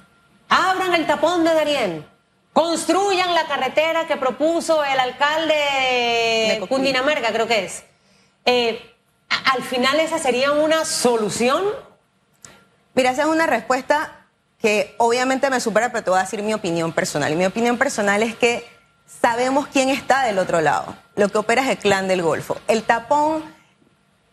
Abran 0.49 0.95
el 0.95 1.07
tapón 1.07 1.45
de 1.45 1.55
Darien. 1.55 2.18
Construyan 2.59 3.35
la 3.35 3.47
carretera 3.47 4.09
que 4.09 4.17
propuso 4.17 4.85
el 4.85 4.99
alcalde 4.99 5.55
de 5.55 6.67
Cundinamarca, 6.69 7.33
creo 7.33 7.47
que 7.47 7.67
es. 7.67 7.85
Eh, 8.47 8.97
¿Al 9.55 9.63
final 9.63 10.01
esa 10.01 10.19
sería 10.19 10.51
una 10.51 10.85
solución? 10.85 11.63
Mira, 12.95 13.13
esa 13.13 13.23
es 13.23 13.29
una 13.29 13.47
respuesta 13.47 14.27
que 14.61 14.97
obviamente 14.99 15.49
me 15.51 15.61
supera, 15.61 15.93
pero 15.93 16.03
te 16.03 16.11
voy 16.11 16.19
a 16.19 16.23
decir 16.23 16.43
mi 16.43 16.53
opinión 16.53 16.93
personal. 16.93 17.33
Y 17.33 17.37
mi 17.37 17.47
opinión 17.47 17.79
personal 17.79 18.25
es 18.25 18.35
que 18.35 18.67
sabemos 19.07 19.69
quién 19.69 19.89
está 19.89 20.25
del 20.25 20.41
otro 20.41 20.61
lado. 20.61 20.97
Lo 21.15 21.29
que 21.29 21.39
opera 21.39 21.63
es 21.63 21.69
el 21.69 21.79
clan 21.79 22.09
del 22.09 22.23
Golfo. 22.23 22.57
El 22.67 22.83
tapón, 22.83 23.45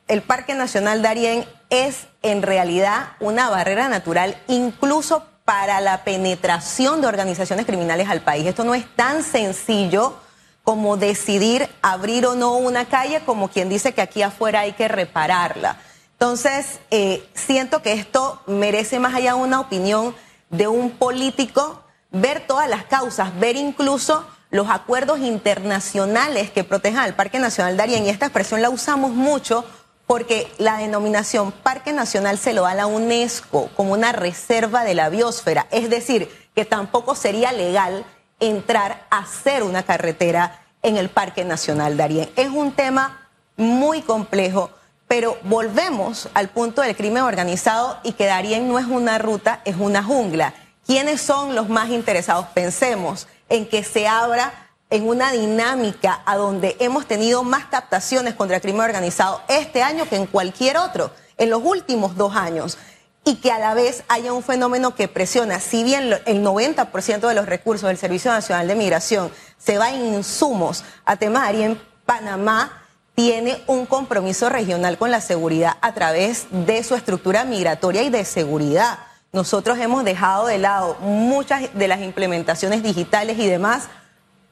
el 0.08 0.24
Parque 0.24 0.56
Nacional 0.56 1.04
Darién 1.04 1.46
es 1.70 2.08
en 2.24 2.42
realidad 2.42 3.10
una 3.20 3.52
barrera 3.52 3.88
natural 3.88 4.36
incluso 4.48 5.28
para 5.46 5.80
la 5.80 6.04
penetración 6.04 7.02
de 7.02 7.08
organizaciones 7.08 7.68
criminales 7.68 8.10
al 8.10 8.22
país. 8.22 8.48
Esto 8.48 8.64
no 8.64 8.74
es 8.74 8.86
tan 8.96 9.24
sencillo 9.24 10.18
como 10.64 10.98
decidir 10.98 11.70
abrir 11.84 12.26
o 12.26 12.34
no 12.34 12.58
una 12.58 12.86
calle 12.86 13.22
como 13.24 13.50
quien 13.50 13.70
dice 13.70 13.94
que 13.94 14.02
aquí 14.02 14.24
afuera 14.24 14.62
hay 14.62 14.74
que 14.74 14.88
repararla. 14.88 15.78
Entonces, 16.14 16.80
eh, 16.90 17.24
siento 17.36 17.84
que 17.84 17.94
esto 17.94 18.42
merece 18.48 19.00
más 19.00 19.14
allá 19.14 19.36
una 19.36 19.60
opinión 19.60 20.16
de 20.50 20.68
un 20.68 20.90
político, 20.92 21.84
ver 22.10 22.48
todas 22.48 22.68
las 22.68 22.86
causas, 22.86 23.38
ver 23.40 23.56
incluso 23.56 24.26
los 24.50 24.70
acuerdos 24.70 25.20
internacionales 25.20 26.50
que 26.50 26.64
protejan 26.64 27.04
al 27.04 27.16
Parque 27.16 27.38
Nacional 27.38 27.78
Darien. 27.78 28.06
Y 28.06 28.10
esta 28.10 28.26
expresión 28.26 28.62
la 28.64 28.70
usamos 28.72 29.12
mucho 29.12 29.66
porque 30.08 30.52
la 30.58 30.78
denominación 30.78 31.52
Parque 31.52 31.94
Nacional 31.94 32.38
se 32.38 32.54
lo 32.54 32.64
da 32.64 32.72
a 32.72 32.76
la 32.76 32.88
UNESCO 32.88 33.70
como 33.76 33.94
una 33.94 34.12
reserva 34.12 34.84
de 34.84 34.96
la 34.96 35.10
biosfera. 35.10 35.68
Es 35.72 35.90
decir, 35.90 36.30
que 36.56 36.66
tampoco 36.66 37.16
sería 37.16 37.52
legal 37.52 38.06
entrar 38.40 39.06
a 39.10 39.20
hacer 39.20 39.64
una 39.64 39.84
carretera 39.84 40.62
en 40.84 40.98
el 40.98 41.10
Parque 41.10 41.44
Nacional 41.46 41.98
Darien. 41.98 42.30
Es 42.36 42.50
un 42.50 42.72
tema 42.74 43.30
muy 43.58 44.02
complejo 44.02 44.70
pero 45.08 45.38
volvemos 45.44 46.30
al 46.34 46.50
punto 46.50 46.82
del 46.82 46.96
crimen 46.96 47.24
organizado 47.24 48.00
y 48.04 48.14
que 48.14 48.26
Darien 48.26 48.68
no 48.68 48.80
es 48.80 48.86
una 48.86 49.18
ruta, 49.18 49.62
es 49.66 49.76
una 49.78 50.04
jungla. 50.04 50.54
¿Quiénes 50.86 51.22
son 51.22 51.56
los 51.56 51.70
más 51.70 51.90
interesados? 51.90 52.48
Pensemos 52.54 53.28
en 53.50 53.68
que 53.68 53.84
se 53.84 54.08
abra 54.08 54.65
en 54.90 55.08
una 55.08 55.32
dinámica 55.32 56.22
a 56.26 56.36
donde 56.38 56.76
hemos 56.80 57.08
tenido 57.08 57.44
más 57.44 57.66
captaciones 57.66 58.36
contra 58.36 58.58
el 58.58 58.62
crimen 58.62 58.82
organizado 58.82 59.42
este 59.48 59.82
año 59.82 60.08
que 60.08 60.16
en 60.16 60.28
cualquier 60.28 60.78
otro, 60.78 61.12
en 61.38 61.50
los 61.50 61.62
últimos 61.64 62.16
dos 62.16 62.36
años, 62.36 62.78
y 63.24 63.38
que 63.38 63.52
a 63.52 63.58
la 63.58 63.74
vez 63.74 64.04
haya 64.08 64.34
un 64.34 64.44
fenómeno 64.44 64.96
que 64.96 65.08
presiona, 65.08 65.60
si 65.60 65.84
bien 65.84 66.14
el 66.26 66.44
90% 66.44 67.28
de 67.28 67.34
los 67.34 67.48
recursos 67.48 67.88
del 67.88 67.98
Servicio 67.98 68.32
Nacional 68.32 68.68
de 68.68 68.76
Migración 68.76 69.32
se 69.58 69.80
va 69.80 69.90
en 69.90 70.14
insumos 70.14 70.84
a 71.06 71.16
temas 71.16 71.52
de 71.52 71.76
Panamá, 72.06 72.84
tiene 73.16 73.64
un 73.66 73.88
compromiso 73.88 74.50
regional 74.50 74.98
con 75.00 75.10
la 75.10 75.22
seguridad 75.22 75.78
a 75.82 75.94
través 75.94 76.48
de 76.52 76.84
su 76.84 76.94
estructura 76.96 77.46
migratoria 77.46 78.04
y 78.04 78.10
de 78.12 78.26
seguridad. 78.26 79.00
Nosotros 79.32 79.80
hemos 79.80 80.04
dejado 80.04 80.46
de 80.46 80.60
lado 80.60 80.96
muchas 81.00 81.74
de 81.74 81.88
las 81.88 82.02
implementaciones 82.02 82.84
digitales 82.84 83.40
y 83.40 83.48
demás, 83.48 83.90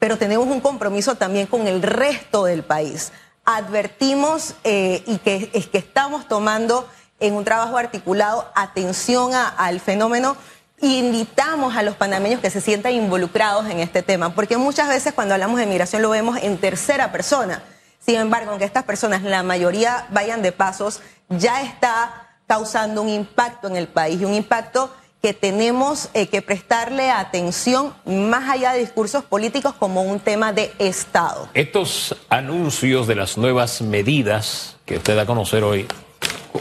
pero 0.04 0.18
tenemos 0.18 0.48
un 0.48 0.60
compromiso 0.60 1.16
también 1.16 1.48
con 1.48 1.66
el 1.66 1.82
resto 1.82 2.44
del 2.44 2.62
país. 2.62 3.14
Advertimos 3.46 4.54
eh, 4.66 5.02
y 5.08 5.18
que, 5.20 5.50
es 5.54 5.68
que 5.68 5.78
estamos 5.78 6.28
tomando 6.28 6.86
en 7.22 7.36
un 7.36 7.46
trabajo 7.46 7.78
articulado 7.78 8.52
atención 8.54 9.32
al 9.34 9.80
fenómeno 9.80 10.36
invitamos 10.82 11.78
a 11.78 11.84
los 11.84 11.96
panameños 11.96 12.42
que 12.42 12.50
se 12.50 12.60
sientan 12.60 12.92
involucrados 12.92 13.70
en 13.70 13.80
este 13.80 14.02
tema, 14.02 14.36
porque 14.36 14.58
muchas 14.58 14.90
veces 14.90 15.14
cuando 15.14 15.36
hablamos 15.36 15.58
de 15.58 15.68
migración 15.68 16.02
lo 16.02 16.10
vemos 16.10 16.38
en 16.42 16.58
tercera 16.58 17.14
persona 17.14 17.64
sin 18.06 18.16
embargo, 18.16 18.52
aunque 18.52 18.66
estas 18.66 18.84
personas, 18.84 19.24
la 19.24 19.44
mayoría 19.44 20.08
vayan 20.10 20.42
de 20.42 20.52
pasos, 20.52 21.00
ya 21.30 21.62
está 21.62 22.36
causando 22.48 23.02
un 23.02 23.08
impacto 23.08 23.68
en 23.68 23.78
el 23.78 23.88
país 23.88 24.20
y 24.20 24.26
un 24.26 24.34
impacto 24.34 24.94
que 25.24 25.34
tenemos 25.34 26.10
eh, 26.14 26.28
que 26.28 26.42
prestarle 26.42 27.10
atención 27.10 27.94
más 28.06 28.50
allá 28.50 28.74
de 28.74 28.80
discursos 28.80 29.24
políticos 29.24 29.74
como 29.74 30.02
un 30.02 30.20
tema 30.20 30.52
de 30.52 30.74
Estado. 30.80 31.48
Estos 31.54 32.18
anuncios 32.28 33.08
de 33.08 33.16
las 33.16 33.38
nuevas 33.38 33.82
medidas 33.82 34.76
que 34.86 34.98
usted 34.98 35.16
da 35.16 35.22
a 35.22 35.26
conocer 35.26 35.64
hoy, 35.64 35.88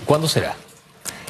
¿cuándo 0.07 0.29
será? 0.29 0.55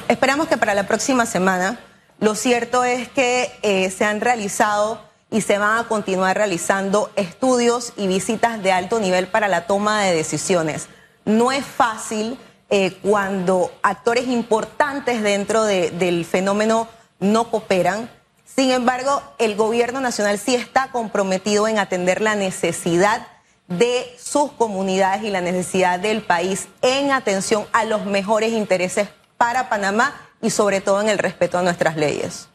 Esperamos 0.07 0.47
que 0.47 0.57
para 0.57 0.75
la 0.75 0.85
próxima 0.85 1.25
semana. 1.25 1.79
Lo 2.19 2.35
cierto 2.35 2.83
es 2.83 3.09
que 3.09 3.51
eh, 3.63 3.89
se 3.89 4.05
han 4.05 4.21
realizado 4.21 5.01
y 5.31 5.41
se 5.41 5.57
van 5.57 5.79
a 5.79 5.87
continuar 5.87 6.37
realizando 6.37 7.09
estudios 7.15 7.93
y 7.97 8.05
visitas 8.05 8.61
de 8.61 8.71
alto 8.71 8.99
nivel 8.99 9.25
para 9.25 9.47
la 9.47 9.65
toma 9.65 10.03
de 10.03 10.13
decisiones. 10.13 10.87
No 11.25 11.51
es 11.51 11.65
fácil 11.65 12.37
eh, 12.69 12.95
cuando 13.01 13.71
actores 13.81 14.27
importantes 14.27 15.23
dentro 15.23 15.63
del 15.63 16.25
fenómeno 16.25 16.87
no 17.23 17.49
cooperan. 17.49 18.09
Sin 18.45 18.69
embargo, 18.69 19.23
el 19.39 19.55
gobierno 19.55 20.01
nacional 20.01 20.37
sí 20.37 20.53
está 20.53 20.91
comprometido 20.91 21.67
en 21.67 21.79
atender 21.79 22.21
la 22.21 22.35
necesidad 22.35 23.25
de 23.67 24.15
sus 24.19 24.51
comunidades 24.51 25.23
y 25.23 25.29
la 25.29 25.41
necesidad 25.41 25.99
del 25.99 26.21
país 26.21 26.67
en 26.81 27.11
atención 27.11 27.65
a 27.71 27.85
los 27.85 28.05
mejores 28.05 28.51
intereses 28.51 29.07
para 29.37 29.69
Panamá 29.69 30.13
y 30.41 30.49
sobre 30.49 30.81
todo 30.81 31.01
en 31.01 31.09
el 31.09 31.17
respeto 31.17 31.57
a 31.57 31.63
nuestras 31.63 31.95
leyes. 31.95 32.49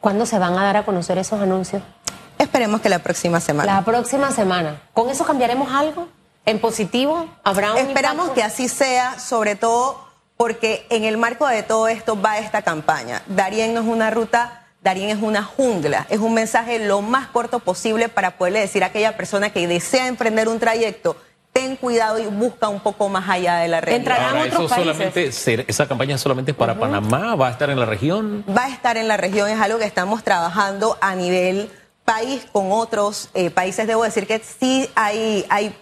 ¿Cuándo 0.00 0.26
se 0.26 0.38
van 0.38 0.54
a 0.54 0.64
dar 0.64 0.78
a 0.78 0.84
conocer 0.84 1.18
esos 1.18 1.40
anuncios? 1.40 1.82
Esperemos 2.38 2.80
que 2.80 2.88
la 2.88 3.00
próxima 3.00 3.40
semana. 3.40 3.74
La 3.74 3.84
próxima 3.84 4.30
semana. 4.32 4.82
¿Con 4.94 5.10
eso 5.10 5.24
cambiaremos 5.24 5.72
algo? 5.72 6.08
¿En 6.44 6.58
positivo? 6.60 7.28
¿Habrá 7.44 7.72
un 7.72 7.78
Esperamos 7.78 8.30
que 8.30 8.42
así 8.42 8.68
sea, 8.68 9.18
sobre 9.18 9.56
todo 9.56 10.05
porque 10.36 10.86
en 10.90 11.04
el 11.04 11.16
marco 11.16 11.46
de 11.46 11.62
todo 11.62 11.88
esto 11.88 12.20
va 12.20 12.38
esta 12.38 12.62
campaña. 12.62 13.22
Darien 13.26 13.74
no 13.74 13.80
es 13.80 13.86
una 13.86 14.10
ruta 14.10 14.62
Darien 14.86 15.10
es 15.10 15.20
una 15.20 15.42
jungla, 15.42 16.06
es 16.10 16.20
un 16.20 16.32
mensaje 16.32 16.78
lo 16.78 17.02
más 17.02 17.26
corto 17.26 17.58
posible 17.58 18.08
para 18.08 18.38
poderle 18.38 18.60
decir 18.60 18.84
a 18.84 18.86
aquella 18.86 19.16
persona 19.16 19.50
que 19.50 19.66
desea 19.66 20.06
emprender 20.06 20.48
un 20.48 20.60
trayecto, 20.60 21.16
ten 21.52 21.74
cuidado 21.74 22.20
y 22.20 22.26
busca 22.26 22.68
un 22.68 22.78
poco 22.78 23.08
más 23.08 23.28
allá 23.28 23.56
de 23.56 23.66
la 23.66 23.80
realidad. 23.80 24.12
Entrarán 24.14 24.36
Ahora, 24.36 24.44
otros 24.44 24.66
eso 24.66 24.68
países. 24.68 25.34
solamente, 25.34 25.64
esa 25.68 25.88
campaña 25.88 26.16
solamente 26.18 26.52
es 26.52 26.56
para 26.56 26.78
Panamá, 26.78 27.34
va 27.34 27.48
a 27.48 27.50
estar 27.50 27.68
en 27.68 27.80
la 27.80 27.86
región. 27.86 28.44
va 28.56 28.66
a 28.66 28.68
estar 28.68 28.96
en 28.96 29.08
la 29.08 29.16
región, 29.16 29.48
es 29.48 29.60
algo 29.60 29.80
que 29.80 29.86
estamos 29.86 30.22
trabajando 30.22 30.96
a 31.00 31.16
nivel 31.16 31.68
país 32.04 32.46
con 32.52 32.70
otros 32.70 33.30
eh, 33.34 33.50
países. 33.50 33.88
Debo 33.88 34.04
decir 34.04 34.28
que 34.28 34.38
sí 34.38 34.88
hay, 34.94 35.44
hay 35.48 35.76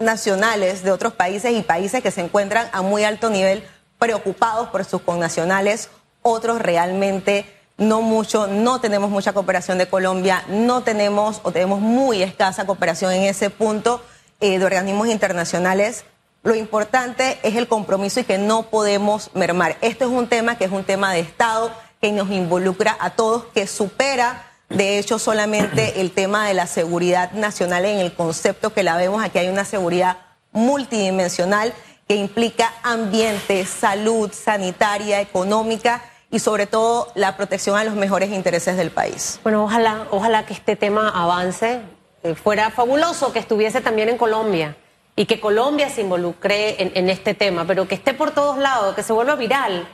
nacionales 0.00 0.82
de 0.82 0.90
otros 0.90 1.12
países 1.12 1.52
y 1.52 1.62
países 1.62 2.02
que 2.02 2.10
se 2.10 2.22
encuentran 2.22 2.68
a 2.72 2.82
muy 2.82 3.04
alto 3.04 3.30
nivel 3.30 3.62
preocupados 3.98 4.68
por 4.68 4.84
sus 4.84 5.02
connacionales, 5.02 5.90
otros 6.22 6.60
realmente 6.60 7.46
no 7.78 8.02
mucho, 8.02 8.48
no 8.48 8.80
tenemos 8.80 9.08
mucha 9.08 9.32
cooperación 9.32 9.78
de 9.78 9.88
Colombia, 9.88 10.44
no 10.48 10.82
tenemos 10.82 11.40
o 11.44 11.52
tenemos 11.52 11.80
muy 11.80 12.22
escasa 12.22 12.66
cooperación 12.66 13.12
en 13.12 13.22
ese 13.22 13.50
punto 13.50 14.02
eh, 14.40 14.58
de 14.58 14.64
organismos 14.64 15.08
internacionales. 15.08 16.04
Lo 16.42 16.54
importante 16.54 17.38
es 17.42 17.56
el 17.56 17.68
compromiso 17.68 18.20
y 18.20 18.24
que 18.24 18.38
no 18.38 18.64
podemos 18.64 19.30
mermar. 19.34 19.76
Este 19.80 20.04
es 20.04 20.10
un 20.10 20.28
tema 20.28 20.58
que 20.58 20.64
es 20.64 20.72
un 20.72 20.84
tema 20.84 21.12
de 21.12 21.20
Estado, 21.20 21.72
que 22.00 22.12
nos 22.12 22.30
involucra 22.30 22.96
a 23.00 23.10
todos, 23.10 23.44
que 23.54 23.66
supera, 23.66 24.44
de 24.68 24.98
hecho, 24.98 25.18
solamente 25.18 26.00
el 26.00 26.10
tema 26.10 26.48
de 26.48 26.54
la 26.54 26.66
seguridad 26.66 27.32
nacional 27.32 27.84
en 27.84 27.98
el 27.98 28.12
concepto 28.12 28.72
que 28.72 28.82
la 28.82 28.96
vemos. 28.96 29.22
Aquí 29.22 29.38
hay 29.38 29.48
una 29.48 29.64
seguridad 29.64 30.18
multidimensional 30.52 31.72
que 32.08 32.16
implica 32.16 32.72
ambiente, 32.82 33.64
salud, 33.66 34.32
sanitaria, 34.32 35.20
económica 35.20 36.02
y 36.30 36.38
sobre 36.38 36.66
todo 36.66 37.12
la 37.14 37.36
protección 37.36 37.76
a 37.76 37.84
los 37.84 37.94
mejores 37.94 38.30
intereses 38.30 38.76
del 38.76 38.90
país. 38.90 39.38
Bueno, 39.42 39.64
ojalá, 39.64 40.06
ojalá 40.10 40.46
que 40.46 40.54
este 40.54 40.74
tema 40.74 41.10
avance. 41.10 41.80
Eh, 42.24 42.34
fuera 42.34 42.70
fabuloso 42.70 43.32
que 43.32 43.38
estuviese 43.38 43.80
también 43.80 44.08
en 44.08 44.18
Colombia 44.18 44.76
y 45.14 45.26
que 45.26 45.38
Colombia 45.38 45.88
se 45.88 46.00
involucre 46.00 46.82
en, 46.82 46.90
en 46.94 47.10
este 47.10 47.32
tema, 47.32 47.64
pero 47.64 47.86
que 47.86 47.94
esté 47.94 48.12
por 48.12 48.32
todos 48.32 48.58
lados, 48.58 48.96
que 48.96 49.04
se 49.04 49.12
vuelva 49.12 49.36
viral. 49.36 49.86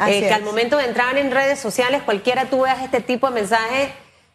Eh, 0.00 0.20
que 0.20 0.26
es. 0.26 0.32
al 0.32 0.42
momento 0.42 0.76
de 0.76 0.84
entrar 0.84 1.16
en 1.16 1.30
redes 1.30 1.58
sociales, 1.58 2.02
cualquiera 2.02 2.46
tú 2.46 2.62
veas 2.62 2.82
este 2.82 3.00
tipo 3.00 3.28
de 3.28 3.34
mensajes, 3.34 3.90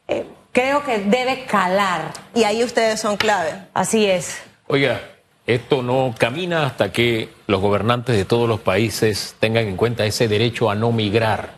eh, 0.08 0.26
creo 0.52 0.84
que 0.84 1.00
debe 1.00 1.46
calar. 1.46 2.12
Y 2.34 2.44
ahí 2.44 2.64
ustedes 2.64 3.00
son 3.00 3.16
clave. 3.16 3.52
Así 3.74 4.06
es. 4.06 4.38
Oiga, 4.68 5.02
esto 5.48 5.82
no 5.84 6.14
camina 6.18 6.66
hasta 6.66 6.92
que 6.92 7.30
los 7.48 7.62
gobernantes 7.62 8.16
de 8.18 8.26
todos 8.26 8.50
los 8.50 8.60
países 8.60 9.36
tengan 9.40 9.68
en 9.68 9.78
cuenta 9.78 10.06
ese 10.06 10.28
derecho 10.28 10.70
a 10.70 10.76
no 10.76 10.92
migrar. 10.92 11.56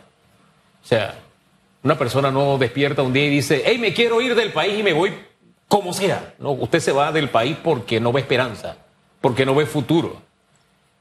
O 0.84 0.86
sea, 0.86 1.14
una 1.82 1.96
persona 1.96 2.30
no 2.30 2.58
despierta 2.58 3.02
un 3.02 3.12
día 3.12 3.26
y 3.26 3.30
dice, 3.30 3.62
hey, 3.64 3.78
me 3.78 3.94
quiero 3.94 4.20
ir 4.20 4.34
del 4.34 4.52
país 4.52 4.78
y 4.78 4.82
me 4.82 4.92
voy 4.92 5.12
como 5.68 5.92
sea. 5.92 6.34
No, 6.38 6.50
usted 6.52 6.80
se 6.80 6.92
va 6.92 7.12
del 7.12 7.28
país 7.30 7.56
porque 7.62 8.00
no 8.00 8.12
ve 8.12 8.20
esperanza, 8.20 8.76
porque 9.20 9.46
no 9.46 9.54
ve 9.54 9.64
futuro. 9.66 10.20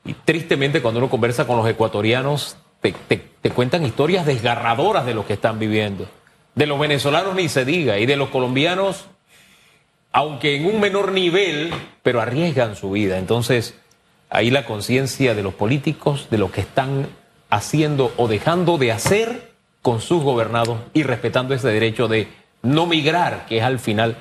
Y 0.06 0.14
tristemente 0.14 0.82
cuando 0.82 1.00
uno 1.00 1.10
conversa 1.10 1.46
con 1.46 1.58
los 1.58 1.68
ecuatorianos, 1.68 2.56
te, 2.82 2.94
te- 3.08 3.18
te 3.42 3.50
cuentan 3.52 3.86
historias 3.86 4.26
desgarradoras 4.26 5.06
de 5.06 5.14
lo 5.14 5.26
que 5.26 5.34
están 5.34 5.60
viviendo. 5.60 6.08
De 6.56 6.66
los 6.66 6.80
venezolanos 6.80 7.36
ni 7.36 7.50
se 7.50 7.66
diga, 7.66 8.00
y 8.00 8.06
de 8.06 8.16
los 8.16 8.30
colombianos 8.30 9.06
aunque 10.18 10.56
en 10.56 10.66
un 10.66 10.80
menor 10.80 11.12
nivel, 11.12 11.72
pero 12.02 12.20
arriesgan 12.22 12.76
su 12.76 12.90
vida. 12.90 13.20
Entonces, 13.20 13.76
ahí 14.32 14.50
la 14.50 14.66
conciencia 14.66 15.36
de 15.36 15.44
los 15.44 15.54
políticos, 15.54 16.26
de 16.32 16.40
lo 16.40 16.52
que 16.52 16.62
están 16.62 17.08
haciendo 17.52 18.12
o 18.18 18.28
dejando 18.28 18.80
de 18.80 18.92
hacer 18.92 19.52
con 19.84 20.02
sus 20.02 20.24
gobernados 20.24 20.80
y 20.96 21.04
respetando 21.04 21.54
ese 21.54 21.68
derecho 21.68 22.08
de 22.08 22.30
no 22.64 22.88
migrar, 22.88 23.46
que 23.46 23.60
es 23.60 23.64
al 23.64 23.78
final 23.78 24.18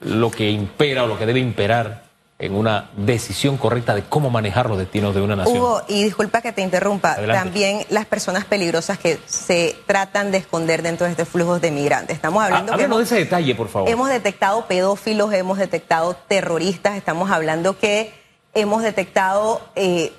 lo 0.00 0.30
que 0.30 0.50
impera 0.50 1.04
o 1.04 1.06
lo 1.06 1.18
que 1.18 1.26
debe 1.26 1.40
imperar 1.40 2.04
en 2.38 2.54
una 2.54 2.90
decisión 2.96 3.56
correcta 3.56 3.94
de 3.94 4.02
cómo 4.02 4.28
manejar 4.28 4.68
los 4.68 4.76
destinos 4.76 5.14
de 5.14 5.22
una 5.22 5.36
nación. 5.36 5.56
Hugo, 5.56 5.82
y 5.88 6.04
disculpa 6.04 6.42
que 6.42 6.52
te 6.52 6.60
interrumpa, 6.60 7.12
Adelante. 7.12 7.42
también 7.42 7.86
las 7.88 8.04
personas 8.04 8.44
peligrosas 8.44 8.98
que 8.98 9.18
se 9.26 9.74
tratan 9.86 10.30
de 10.30 10.38
esconder 10.38 10.82
dentro 10.82 11.06
de 11.06 11.12
estos 11.12 11.28
flujos 11.28 11.62
de 11.62 11.70
migrantes. 11.70 12.14
Estamos 12.14 12.42
hablando 12.44 12.74
Há- 12.74 12.76
que 12.76 12.82
Háblanos 12.84 12.98
de 12.98 13.02
hemos, 13.04 13.12
ese 13.12 13.24
detalle, 13.24 13.54
por 13.54 13.68
favor. 13.68 13.88
hemos 13.88 14.10
detectado 14.10 14.66
pedófilos, 14.66 15.32
hemos 15.32 15.56
detectado 15.56 16.14
terroristas, 16.28 16.96
estamos 16.96 17.30
hablando 17.30 17.78
que 17.78 18.12
hemos 18.52 18.82
detectado 18.82 19.62
eh, 19.74 20.12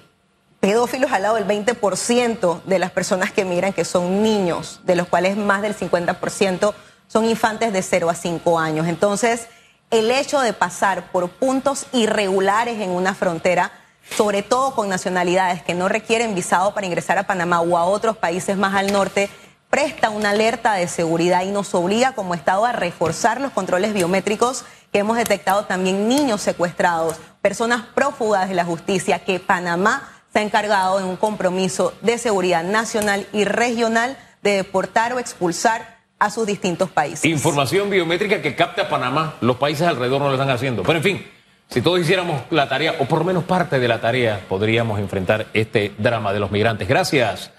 pedófilos 0.59 1.11
al 1.11 1.21
lado 1.21 1.35
del 1.35 1.45
20% 1.45 2.63
de 2.63 2.79
las 2.79 2.89
personas 2.89 3.31
que 3.31 3.45
migran 3.45 3.73
que 3.73 3.85
son 3.85 4.23
niños, 4.23 4.79
de 4.85 4.95
los 4.95 5.07
cuales 5.07 5.37
más 5.37 5.61
del 5.61 5.75
50% 5.77 6.73
son 7.07 7.25
infantes 7.25 7.71
de 7.73 7.81
0 7.83 8.09
a 8.09 8.15
5 8.15 8.57
años. 8.59 8.87
Entonces, 8.87 9.47
el 9.89 10.11
hecho 10.11 10.41
de 10.41 10.53
pasar 10.53 11.11
por 11.11 11.29
puntos 11.29 11.85
irregulares 11.93 12.81
en 12.81 12.89
una 12.89 13.15
frontera, 13.15 13.71
sobre 14.15 14.43
todo 14.43 14.75
con 14.75 14.89
nacionalidades 14.89 15.63
que 15.63 15.73
no 15.73 15.87
requieren 15.87 16.35
visado 16.35 16.73
para 16.73 16.87
ingresar 16.87 17.17
a 17.17 17.27
Panamá 17.27 17.61
o 17.61 17.77
a 17.77 17.85
otros 17.85 18.17
países 18.17 18.57
más 18.57 18.75
al 18.75 18.91
norte, 18.91 19.29
presta 19.69 20.09
una 20.09 20.31
alerta 20.31 20.73
de 20.73 20.87
seguridad 20.87 21.43
y 21.43 21.51
nos 21.51 21.73
obliga 21.73 22.13
como 22.13 22.33
Estado 22.33 22.65
a 22.65 22.71
reforzar 22.71 23.39
los 23.39 23.51
controles 23.51 23.93
biométricos 23.93 24.65
que 24.91 24.99
hemos 24.99 25.17
detectado 25.17 25.65
también 25.65 26.07
niños 26.07 26.41
secuestrados, 26.41 27.17
personas 27.41 27.83
prófugas 27.93 28.47
de 28.49 28.55
la 28.55 28.65
justicia, 28.65 29.23
que 29.23 29.39
Panamá 29.39 30.09
se 30.31 30.39
ha 30.39 30.41
encargado 30.41 30.99
en 30.99 31.05
un 31.05 31.17
compromiso 31.17 31.93
de 32.01 32.17
seguridad 32.17 32.63
nacional 32.63 33.27
y 33.33 33.45
regional 33.45 34.17
de 34.41 34.51
deportar 34.51 35.13
o 35.13 35.19
expulsar 35.19 35.96
a 36.19 36.29
sus 36.29 36.47
distintos 36.47 36.89
países. 36.89 37.25
Información 37.25 37.89
biométrica 37.89 38.41
que 38.41 38.55
capta 38.55 38.83
a 38.83 38.89
Panamá. 38.89 39.35
Los 39.41 39.57
países 39.57 39.87
alrededor 39.87 40.19
no 40.21 40.27
lo 40.27 40.33
están 40.33 40.49
haciendo. 40.49 40.83
Pero 40.83 40.97
en 40.97 41.03
fin, 41.03 41.27
si 41.69 41.81
todos 41.81 41.99
hiciéramos 41.99 42.41
la 42.49 42.67
tarea, 42.69 42.95
o 42.99 43.05
por 43.05 43.19
lo 43.19 43.25
menos 43.25 43.43
parte 43.43 43.79
de 43.79 43.87
la 43.87 43.99
tarea, 44.01 44.41
podríamos 44.49 44.99
enfrentar 44.99 45.47
este 45.53 45.93
drama 45.97 46.33
de 46.33 46.39
los 46.39 46.49
migrantes. 46.51 46.87
Gracias, 46.87 47.51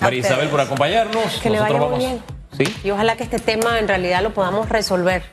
María. 0.00 0.20
Isabel, 0.20 0.48
por 0.48 0.60
acompañarnos. 0.60 1.40
Que 1.42 1.50
le 1.50 1.60
vaya 1.60 1.76
Nosotros 1.78 1.98
muy 1.98 2.04
vamos. 2.06 2.22
bien. 2.56 2.68
¿Sí? 2.68 2.80
Y 2.86 2.90
ojalá 2.90 3.16
que 3.16 3.24
este 3.24 3.38
tema 3.40 3.78
en 3.78 3.88
realidad 3.88 4.22
lo 4.22 4.32
podamos 4.32 4.68
resolver. 4.68 5.24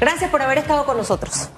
Gracias 0.00 0.30
por 0.30 0.42
haber 0.42 0.58
estado 0.58 0.84
con 0.84 0.96
nosotros. 0.96 1.48